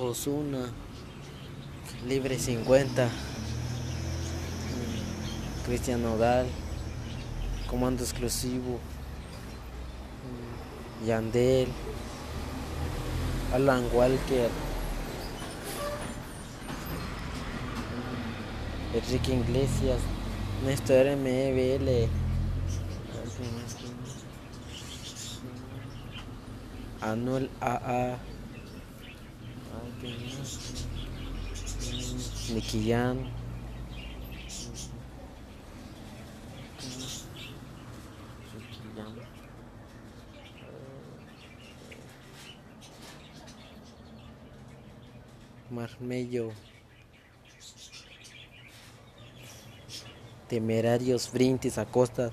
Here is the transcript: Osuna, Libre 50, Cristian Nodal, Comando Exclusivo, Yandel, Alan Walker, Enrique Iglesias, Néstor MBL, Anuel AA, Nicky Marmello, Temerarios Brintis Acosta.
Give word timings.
Osuna, 0.00 0.72
Libre 2.08 2.38
50, 2.38 3.10
Cristian 5.66 6.02
Nodal, 6.02 6.46
Comando 7.68 8.02
Exclusivo, 8.02 8.80
Yandel, 11.06 11.68
Alan 13.52 13.84
Walker, 13.92 14.48
Enrique 18.94 19.34
Iglesias, 19.34 20.00
Néstor 20.64 21.08
MBL, 21.08 22.08
Anuel 27.02 27.50
AA, 27.60 28.29
Nicky 30.02 30.38
Marmello, 45.70 46.52
Temerarios 50.48 51.30
Brintis 51.30 51.78
Acosta. 51.78 52.32